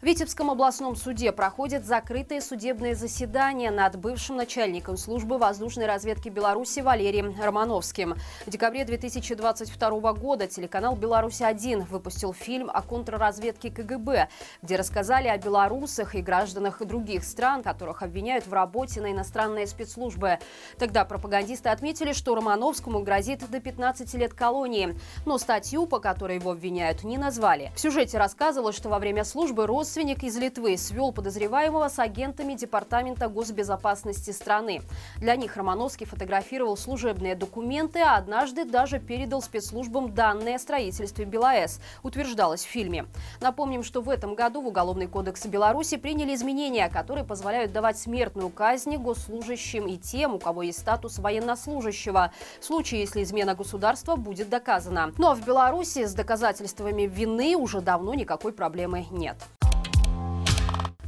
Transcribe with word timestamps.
В 0.00 0.04
Витебском 0.04 0.48
областном 0.48 0.94
суде 0.94 1.32
проходит 1.32 1.84
закрытое 1.84 2.40
судебное 2.40 2.94
заседание 2.94 3.72
над 3.72 3.96
бывшим 3.96 4.36
начальником 4.36 4.96
службы 4.96 5.38
воздушной 5.38 5.86
разведки 5.86 6.28
Беларуси 6.28 6.78
Валерием 6.78 7.34
Романовским. 7.36 8.14
В 8.46 8.48
декабре 8.48 8.84
2022 8.84 10.12
года 10.12 10.46
телеканал 10.46 10.94
«Беларусь-1» 10.94 11.88
выпустил 11.88 12.32
фильм 12.32 12.70
о 12.72 12.80
контрразведке 12.82 13.72
КГБ, 13.72 14.28
где 14.62 14.76
рассказали 14.76 15.26
о 15.26 15.36
белорусах 15.36 16.14
и 16.14 16.22
гражданах 16.22 16.78
других 16.86 17.24
стран, 17.24 17.64
которых 17.64 18.02
обвиняют 18.04 18.46
в 18.46 18.52
работе 18.52 19.00
на 19.00 19.10
иностранные 19.10 19.66
спецслужбы. 19.66 20.38
Тогда 20.78 21.04
пропагандисты 21.04 21.70
отметили, 21.70 22.12
что 22.12 22.36
Романовскому 22.36 23.00
грозит 23.02 23.50
до 23.50 23.58
15 23.58 24.14
лет 24.14 24.32
колонии. 24.32 24.96
Но 25.26 25.38
статью, 25.38 25.86
по 25.86 25.98
которой 25.98 26.36
его 26.36 26.52
обвиняют, 26.52 27.02
не 27.02 27.18
назвали. 27.18 27.72
В 27.74 27.80
сюжете 27.80 28.16
рассказывалось, 28.16 28.76
что 28.76 28.90
во 28.90 29.00
время 29.00 29.24
службы 29.24 29.66
Рос 29.66 29.87
Родственник 29.88 30.22
из 30.22 30.36
Литвы 30.36 30.76
свел 30.76 31.12
подозреваемого 31.12 31.88
с 31.88 31.98
агентами 31.98 32.52
Департамента 32.52 33.26
госбезопасности 33.28 34.32
страны. 34.32 34.82
Для 35.16 35.34
них 35.34 35.56
Романовский 35.56 36.04
фотографировал 36.04 36.76
служебные 36.76 37.34
документы, 37.34 38.00
а 38.00 38.18
однажды 38.18 38.66
даже 38.66 38.98
передал 38.98 39.40
спецслужбам 39.40 40.12
данные 40.12 40.56
о 40.56 40.58
строительстве 40.58 41.24
БелАЭС, 41.24 41.80
утверждалось 42.02 42.66
в 42.66 42.68
фильме. 42.68 43.06
Напомним, 43.40 43.82
что 43.82 44.02
в 44.02 44.10
этом 44.10 44.34
году 44.34 44.60
в 44.60 44.66
Уголовный 44.66 45.06
кодекс 45.06 45.46
Беларуси 45.46 45.96
приняли 45.96 46.34
изменения, 46.34 46.90
которые 46.90 47.24
позволяют 47.24 47.72
давать 47.72 47.98
смертную 47.98 48.50
казнь 48.50 48.94
госслужащим 48.98 49.86
и 49.86 49.96
тем, 49.96 50.34
у 50.34 50.38
кого 50.38 50.64
есть 50.64 50.80
статус 50.80 51.18
военнослужащего, 51.18 52.30
в 52.60 52.64
случае, 52.66 53.00
если 53.00 53.22
измена 53.22 53.54
государства 53.54 54.16
будет 54.16 54.50
доказана. 54.50 55.14
Но 55.16 55.34
в 55.34 55.46
Беларуси 55.46 56.04
с 56.04 56.12
доказательствами 56.12 57.04
вины 57.04 57.56
уже 57.56 57.80
давно 57.80 58.12
никакой 58.12 58.52
проблемы 58.52 59.06
нет. 59.10 59.38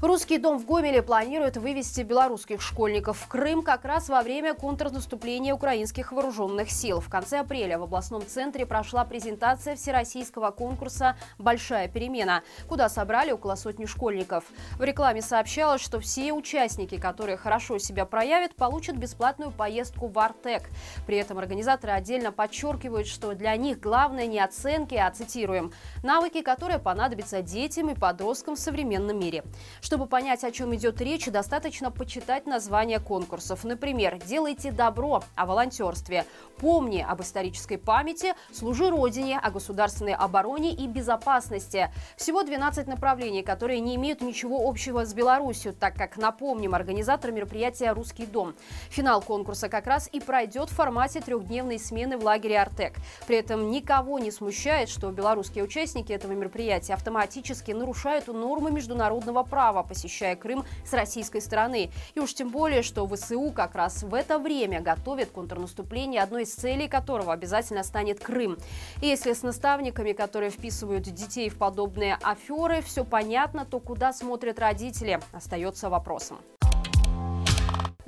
Русский 0.02 0.38
дом 0.38 0.58
в 0.58 0.64
Гомеле 0.64 1.02
планирует 1.02 1.58
вывести 1.58 2.00
белорусских 2.00 2.62
школьников 2.62 3.18
в 3.18 3.28
Крым 3.28 3.62
как 3.62 3.84
раз 3.84 4.08
во 4.08 4.22
время 4.22 4.54
контрнаступления 4.54 5.52
украинских 5.52 6.10
вооруженных 6.12 6.70
сил. 6.70 7.00
В 7.00 7.10
конце 7.10 7.40
апреля 7.40 7.78
в 7.78 7.82
областном 7.82 8.26
центре 8.26 8.64
прошла 8.64 9.04
презентация 9.04 9.76
всероссийского 9.76 10.52
конкурса 10.52 11.18
«Большая 11.36 11.86
перемена», 11.86 12.42
куда 12.66 12.88
собрали 12.88 13.30
около 13.30 13.56
сотни 13.56 13.84
школьников. 13.84 14.44
В 14.78 14.82
рекламе 14.82 15.20
сообщалось, 15.20 15.82
что 15.82 16.00
все 16.00 16.32
участники, 16.32 16.98
которые 16.98 17.36
хорошо 17.36 17.76
себя 17.76 18.06
проявят, 18.06 18.54
получат 18.54 18.96
бесплатную 18.96 19.50
поездку 19.50 20.06
в 20.06 20.18
Артек. 20.18 20.70
При 21.06 21.18
этом 21.18 21.38
организаторы 21.38 21.92
отдельно 21.92 22.32
подчеркивают, 22.32 23.06
что 23.06 23.34
для 23.34 23.54
них 23.56 23.80
главное 23.80 24.26
не 24.26 24.40
оценки, 24.40 24.94
а, 24.94 25.10
цитируем, 25.10 25.74
навыки, 26.02 26.40
которые 26.40 26.78
понадобятся 26.78 27.42
детям 27.42 27.90
и 27.90 27.94
подросткам 27.94 28.56
в 28.56 28.58
современном 28.58 29.20
мире. 29.20 29.44
Чтобы 29.90 30.06
понять, 30.06 30.44
о 30.44 30.52
чем 30.52 30.72
идет 30.76 31.00
речь, 31.00 31.26
достаточно 31.26 31.90
почитать 31.90 32.46
названия 32.46 33.00
конкурсов. 33.00 33.64
Например, 33.64 34.20
«Делайте 34.24 34.70
добро» 34.70 35.24
о 35.34 35.46
волонтерстве, 35.46 36.26
«Помни 36.58 37.04
об 37.04 37.22
исторической 37.22 37.76
памяти», 37.76 38.34
«Служи 38.52 38.88
Родине», 38.88 39.40
о 39.42 39.50
государственной 39.50 40.14
обороне 40.14 40.72
и 40.72 40.86
безопасности. 40.86 41.92
Всего 42.16 42.44
12 42.44 42.86
направлений, 42.86 43.42
которые 43.42 43.80
не 43.80 43.96
имеют 43.96 44.20
ничего 44.20 44.60
общего 44.68 45.04
с 45.04 45.12
Беларусью, 45.12 45.74
так 45.74 45.96
как, 45.96 46.16
напомним, 46.16 46.76
организатор 46.76 47.32
мероприятия 47.32 47.90
«Русский 47.90 48.26
дом». 48.26 48.54
Финал 48.90 49.20
конкурса 49.20 49.68
как 49.68 49.88
раз 49.88 50.08
и 50.12 50.20
пройдет 50.20 50.70
в 50.70 50.76
формате 50.76 51.20
трехдневной 51.20 51.80
смены 51.80 52.16
в 52.16 52.22
лагере 52.22 52.60
«Артек». 52.60 52.94
При 53.26 53.38
этом 53.38 53.72
никого 53.72 54.20
не 54.20 54.30
смущает, 54.30 54.88
что 54.88 55.10
белорусские 55.10 55.64
участники 55.64 56.12
этого 56.12 56.30
мероприятия 56.30 56.94
автоматически 56.94 57.72
нарушают 57.72 58.28
нормы 58.28 58.70
международного 58.70 59.42
права, 59.42 59.79
права, 59.80 59.82
посещая 59.82 60.36
Крым 60.36 60.64
с 60.84 60.92
российской 60.92 61.40
стороны. 61.40 61.90
И 62.14 62.20
уж 62.20 62.34
тем 62.34 62.50
более, 62.50 62.82
что 62.82 63.06
ВСУ 63.06 63.52
как 63.54 63.74
раз 63.74 64.02
в 64.02 64.14
это 64.14 64.38
время 64.38 64.80
готовит 64.80 65.30
контрнаступление, 65.30 66.22
одной 66.22 66.42
из 66.42 66.54
целей 66.54 66.88
которого 66.88 67.32
обязательно 67.32 67.82
станет 67.82 68.20
Крым. 68.20 68.58
И 69.02 69.06
если 69.06 69.32
с 69.32 69.42
наставниками, 69.42 70.12
которые 70.12 70.50
вписывают 70.50 71.04
детей 71.04 71.48
в 71.48 71.58
подобные 71.58 72.18
аферы, 72.22 72.82
все 72.82 73.04
понятно, 73.04 73.64
то 73.64 73.80
куда 73.80 74.12
смотрят 74.12 74.58
родители, 74.58 75.20
остается 75.32 75.88
вопросом. 75.88 76.38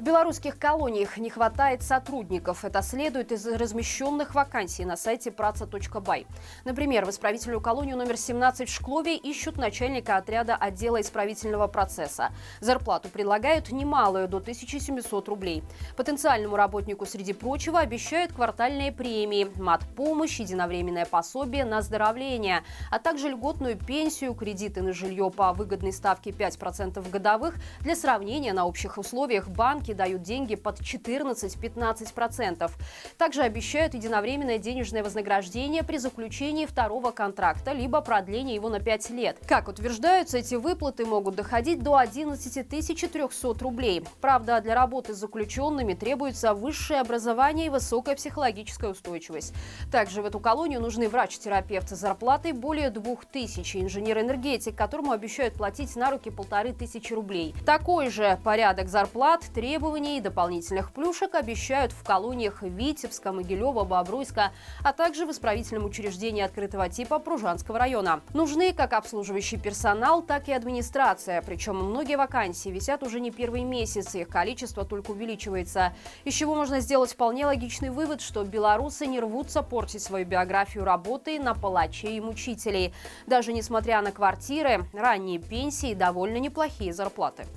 В 0.03 0.05
белорусских 0.05 0.59
колониях 0.59 1.17
не 1.17 1.31
хватает 1.31 1.85
сотрудников. 1.85 2.65
Это 2.65 2.83
следует 2.83 3.31
из 3.31 3.47
размещенных 3.47 4.35
вакансий 4.35 4.85
на 4.85 4.97
сайте 4.97 5.31
праца.бай. 5.31 6.27
Например, 6.65 7.05
в 7.05 7.11
исправительную 7.11 7.61
колонию 7.61 7.97
номер 7.97 8.17
17 8.17 8.69
в 8.69 8.73
Шклове 8.75 9.15
ищут 9.15 9.59
начальника 9.59 10.17
отряда 10.17 10.57
отдела 10.57 11.01
исправительного 11.01 11.69
процесса. 11.69 12.33
Зарплату 12.59 13.11
предлагают 13.11 13.71
немалую, 13.71 14.27
до 14.27 14.39
1700 14.39 15.29
рублей. 15.29 15.62
Потенциальному 15.97 16.57
работнику, 16.57 17.07
среди 17.07 17.33
прочего, 17.33 17.79
обещают 17.79 18.33
квартальные 18.33 18.91
премии, 18.91 19.53
мат-помощь, 19.55 20.41
единовременное 20.41 21.07
пособие 21.07 21.65
на 21.65 21.79
оздоровление, 21.79 22.65
а 22.91 22.99
также 22.99 23.29
льготную 23.29 23.79
пенсию, 23.79 24.35
кредиты 24.35 24.83
на 24.83 24.93
жилье 24.93 25.31
по 25.31 25.53
выгодной 25.53 25.93
ставке 25.93 26.31
5% 26.31 27.09
годовых. 27.09 27.55
Для 27.83 27.95
сравнения, 27.95 28.53
на 28.53 28.67
общих 28.67 28.99
условиях 28.99 29.47
банки 29.47 29.92
банки 29.93 30.03
дают 30.03 30.23
деньги 30.23 30.57
под 30.57 30.81
14-15%. 30.81 32.71
Также 33.19 33.43
обещают 33.43 33.95
единовременное 33.95 34.59
денежное 34.59 35.03
вознаграждение 35.05 35.83
при 35.83 35.99
заключении 35.99 36.67
второго 36.67 37.11
контракта, 37.13 37.73
либо 37.73 38.01
продление 38.01 38.55
его 38.57 38.69
на 38.69 38.81
5 38.81 39.11
лет. 39.11 39.39
Как 39.47 39.69
утверждаются, 39.69 40.39
эти 40.39 40.55
выплаты 40.57 41.05
могут 41.05 41.37
доходить 41.37 41.83
до 41.83 41.97
11 41.97 42.69
300 42.69 43.55
рублей. 43.61 44.03
Правда, 44.21 44.61
для 44.61 44.75
работы 44.75 45.15
с 45.15 45.19
заключенными 45.19 45.95
требуется 45.95 46.55
высшее 46.55 47.01
образование 47.01 47.67
и 47.67 47.71
высокая 47.71 48.17
психологическая 48.17 48.91
устойчивость. 48.91 49.55
Также 49.91 50.23
в 50.23 50.27
эту 50.27 50.41
колонию 50.41 50.81
нужны 50.81 51.09
врач-терапевт 51.09 51.89
с 51.89 51.97
зарплатой 51.97 52.53
более 52.53 52.91
2000, 52.91 53.79
инженер-энергетик, 53.79 54.77
которому 54.77 55.13
обещают 55.13 55.55
платить 55.55 55.95
на 55.97 56.11
руки 56.11 56.31
полторы 56.31 56.73
тысячи 56.73 57.13
рублей. 57.13 57.55
Такой 57.67 58.09
же 58.11 58.39
порядок 58.45 58.89
зарплат 58.89 59.43
требует 59.55 59.81
требований 59.82 60.19
и 60.19 60.20
дополнительных 60.20 60.93
плюшек 60.93 61.34
обещают 61.34 61.91
в 61.91 62.04
колониях 62.04 62.62
Витебска, 62.62 63.32
Могилева, 63.32 63.82
Бобруйска, 63.82 64.53
а 64.84 64.93
также 64.93 65.26
в 65.26 65.32
исправительном 65.32 65.87
учреждении 65.87 66.41
открытого 66.41 66.88
типа 66.88 67.19
Пружанского 67.19 67.81
района. 67.81 68.20
Нужны 68.32 68.72
как 68.72 68.93
обслуживающий 68.93 69.59
персонал, 69.59 70.22
так 70.22 70.47
и 70.47 70.53
администрация. 70.53 71.43
Причем 71.43 71.78
многие 71.78 72.16
вакансии 72.16 72.69
висят 72.69 73.03
уже 73.03 73.19
не 73.19 73.32
первый 73.32 73.65
месяц, 73.65 74.15
их 74.15 74.28
количество 74.28 74.84
только 74.84 75.10
увеличивается. 75.10 75.93
Из 76.22 76.32
чего 76.32 76.54
можно 76.54 76.78
сделать 76.78 77.12
вполне 77.12 77.44
логичный 77.44 77.91
вывод, 77.91 78.20
что 78.20 78.44
белорусы 78.44 79.06
не 79.06 79.19
рвутся 79.19 79.64
портить 79.64 80.03
свою 80.03 80.25
биографию 80.25 80.84
работы 80.84 81.41
на 81.41 81.54
палачей 81.54 82.19
и 82.19 82.20
мучителей. 82.20 82.94
Даже 83.26 83.53
несмотря 83.53 84.00
на 84.00 84.12
квартиры, 84.12 84.84
ранние 84.93 85.41
пенсии 85.41 85.91
и 85.91 85.97
довольно 85.97 86.37
неплохие 86.37 86.93
зарплаты. 86.93 87.49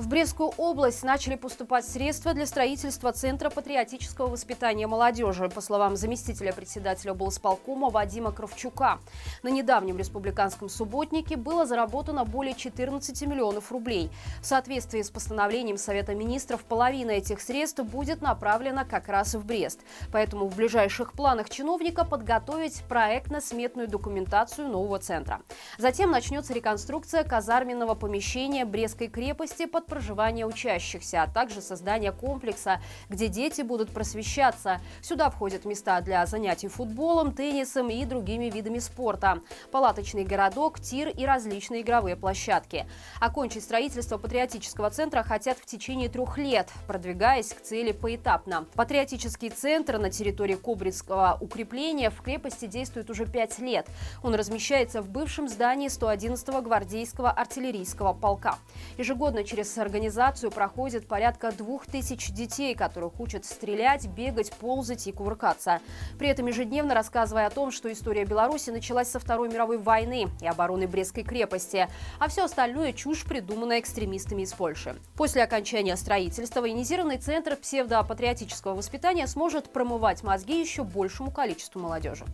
В 0.00 0.08
Брестскую 0.08 0.48
область 0.56 1.02
начали 1.02 1.34
поступать 1.34 1.86
средства 1.86 2.32
для 2.32 2.46
строительства 2.46 3.12
Центра 3.12 3.50
патриотического 3.50 4.28
воспитания 4.28 4.86
молодежи, 4.86 5.50
по 5.50 5.60
словам 5.60 5.94
заместителя 5.94 6.54
председателя 6.54 7.12
облсполкома 7.12 7.90
Вадима 7.90 8.32
Кравчука. 8.32 8.98
На 9.42 9.50
недавнем 9.50 9.98
республиканском 9.98 10.70
субботнике 10.70 11.36
было 11.36 11.66
заработано 11.66 12.24
более 12.24 12.54
14 12.54 13.26
миллионов 13.26 13.70
рублей. 13.70 14.10
В 14.40 14.46
соответствии 14.46 15.02
с 15.02 15.10
постановлением 15.10 15.76
Совета 15.76 16.14
министров, 16.14 16.64
половина 16.64 17.10
этих 17.10 17.42
средств 17.42 17.80
будет 17.80 18.22
направлена 18.22 18.86
как 18.86 19.06
раз 19.08 19.34
в 19.34 19.44
Брест. 19.44 19.80
Поэтому 20.10 20.48
в 20.48 20.56
ближайших 20.56 21.12
планах 21.12 21.50
чиновника 21.50 22.06
подготовить 22.06 22.82
проектно-сметную 22.88 23.86
документацию 23.86 24.68
нового 24.68 24.98
центра. 24.98 25.42
Затем 25.76 26.10
начнется 26.10 26.54
реконструкция 26.54 27.22
казарменного 27.22 27.94
помещения 27.94 28.64
Брестской 28.64 29.08
крепости 29.08 29.66
под 29.66 29.89
проживания 29.90 30.46
учащихся, 30.46 31.22
а 31.22 31.26
также 31.26 31.60
создание 31.60 32.12
комплекса, 32.12 32.80
где 33.10 33.28
дети 33.28 33.60
будут 33.60 33.90
просвещаться. 33.90 34.80
Сюда 35.02 35.28
входят 35.28 35.66
места 35.66 36.00
для 36.00 36.24
занятий 36.24 36.68
футболом, 36.68 37.32
теннисом 37.32 37.90
и 37.90 38.04
другими 38.06 38.48
видами 38.48 38.78
спорта, 38.78 39.40
палаточный 39.70 40.24
городок, 40.24 40.80
тир 40.80 41.08
и 41.08 41.26
различные 41.26 41.82
игровые 41.82 42.16
площадки. 42.16 42.86
Окончить 43.20 43.64
строительство 43.64 44.16
патриотического 44.16 44.90
центра 44.90 45.22
хотят 45.22 45.58
в 45.58 45.66
течение 45.66 46.08
трех 46.08 46.38
лет, 46.38 46.70
продвигаясь 46.86 47.52
к 47.52 47.60
цели 47.60 47.92
поэтапно. 47.92 48.66
Патриотический 48.74 49.50
центр 49.50 49.98
на 49.98 50.10
территории 50.10 50.54
Кобринского 50.54 51.36
укрепления 51.40 52.10
в 52.10 52.22
крепости 52.22 52.66
действует 52.66 53.10
уже 53.10 53.26
пять 53.26 53.58
лет. 53.58 53.88
Он 54.22 54.34
размещается 54.34 55.02
в 55.02 55.10
бывшем 55.10 55.48
здании 55.48 55.88
111-го 55.88 56.62
гвардейского 56.62 57.30
артиллерийского 57.30 58.12
полка. 58.12 58.58
Ежегодно 58.96 59.42
через 59.42 59.72
организацию 59.80 60.50
проходит 60.50 61.08
порядка 61.08 61.52
двух 61.52 61.86
тысяч 61.86 62.30
детей, 62.30 62.74
которых 62.74 63.18
учат 63.20 63.44
стрелять, 63.44 64.06
бегать, 64.06 64.52
ползать 64.52 65.06
и 65.06 65.12
кувыркаться. 65.12 65.80
При 66.18 66.28
этом 66.28 66.46
ежедневно 66.46 66.94
рассказывая 66.94 67.46
о 67.46 67.50
том, 67.50 67.70
что 67.70 67.92
история 67.92 68.24
Беларуси 68.24 68.70
началась 68.70 69.08
со 69.08 69.18
Второй 69.18 69.48
мировой 69.48 69.78
войны 69.78 70.28
и 70.40 70.46
обороны 70.46 70.86
Брестской 70.86 71.22
крепости, 71.22 71.88
а 72.18 72.28
все 72.28 72.44
остальное– 72.44 72.92
чушь, 72.94 73.24
придуманная 73.24 73.80
экстремистами 73.80 74.42
из 74.42 74.52
Польши. 74.52 74.96
После 75.16 75.42
окончания 75.42 75.96
строительства 75.96 76.60
военизированный 76.60 77.18
центр 77.18 77.56
псевдопатриотического 77.56 78.74
воспитания 78.74 79.26
сможет 79.26 79.72
промывать 79.72 80.22
мозги 80.22 80.60
еще 80.60 80.84
большему 80.84 81.30
количеству 81.30 81.80
молодежи. 81.80 82.24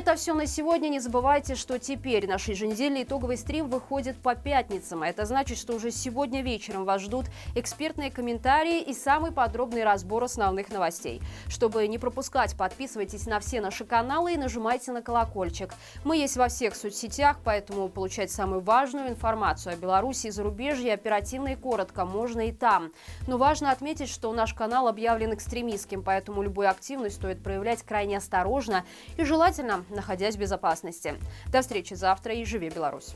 Это 0.00 0.14
все 0.14 0.32
на 0.32 0.46
сегодня. 0.46 0.88
Не 0.88 0.98
забывайте, 0.98 1.54
что 1.54 1.78
теперь 1.78 2.26
наш 2.26 2.48
еженедельный 2.48 3.02
итоговый 3.02 3.36
стрим 3.36 3.68
выходит 3.68 4.16
по 4.16 4.34
пятницам. 4.34 5.02
А 5.02 5.08
это 5.08 5.26
значит, 5.26 5.58
что 5.58 5.74
уже 5.74 5.90
сегодня 5.90 6.40
вечером 6.40 6.86
вас 6.86 7.02
ждут 7.02 7.26
экспертные 7.54 8.10
комментарии 8.10 8.80
и 8.80 8.94
самый 8.94 9.30
подробный 9.30 9.84
разбор 9.84 10.24
основных 10.24 10.70
новостей. 10.70 11.20
Чтобы 11.48 11.86
не 11.86 11.98
пропускать, 11.98 12.56
подписывайтесь 12.56 13.26
на 13.26 13.40
все 13.40 13.60
наши 13.60 13.84
каналы 13.84 14.32
и 14.32 14.36
нажимайте 14.38 14.90
на 14.90 15.02
колокольчик. 15.02 15.74
Мы 16.02 16.16
есть 16.16 16.38
во 16.38 16.48
всех 16.48 16.76
соцсетях, 16.76 17.36
поэтому 17.44 17.90
получать 17.90 18.30
самую 18.30 18.62
важную 18.62 19.10
информацию 19.10 19.74
о 19.74 19.76
Беларуси 19.76 20.28
и 20.28 20.30
зарубежье 20.30 20.94
оперативно 20.94 21.48
и 21.48 21.56
коротко 21.56 22.06
можно 22.06 22.48
и 22.48 22.52
там. 22.52 22.90
Но 23.28 23.36
важно 23.36 23.70
отметить, 23.70 24.08
что 24.08 24.32
наш 24.32 24.54
канал 24.54 24.88
объявлен 24.88 25.34
экстремистским, 25.34 26.02
поэтому 26.02 26.40
любую 26.40 26.70
активность 26.70 27.16
стоит 27.16 27.42
проявлять 27.42 27.82
крайне 27.82 28.16
осторожно 28.16 28.86
и 29.18 29.24
желательно 29.24 29.84
находясь 29.90 30.36
в 30.36 30.40
безопасности. 30.40 31.14
До 31.52 31.62
встречи 31.62 31.94
завтра 31.94 32.34
и 32.34 32.44
живи 32.44 32.70
Беларусь! 32.70 33.14